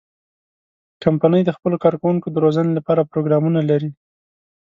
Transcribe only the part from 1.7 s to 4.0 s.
کارکوونکو د روزنې لپاره پروګرامونه لري.